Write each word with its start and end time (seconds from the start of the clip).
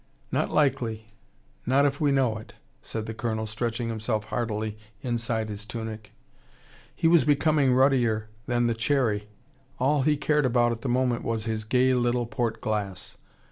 "Not 0.31 0.49
likely. 0.49 1.11
Not 1.67 1.85
if 1.85 2.01
we 2.01 2.11
know 2.11 2.35
it," 2.39 2.55
said 2.81 3.05
the 3.05 3.13
Colonel, 3.13 3.45
stretching 3.45 3.87
himself 3.89 4.23
heartily 4.25 4.75
inside 5.03 5.47
his 5.47 5.63
tunic. 5.63 6.11
He 6.95 7.07
was 7.07 7.23
becoming 7.23 7.71
ruddier 7.75 8.27
than 8.47 8.65
the 8.65 8.73
cherry. 8.73 9.27
All 9.77 10.01
he 10.01 10.17
cared 10.17 10.47
about 10.47 10.71
at 10.71 10.81
the 10.81 10.89
moment 10.89 11.21
was 11.21 11.45
his 11.45 11.65
gay 11.65 11.93
little 11.93 12.25
port 12.25 12.61
glass. 12.61 13.15